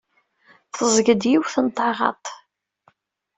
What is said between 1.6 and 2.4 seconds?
n taɣaḍt.